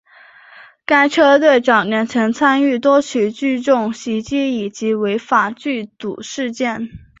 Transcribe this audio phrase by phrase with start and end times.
[0.83, 6.89] 该车队早年曾参与多起聚众袭击以及违法聚赌事件。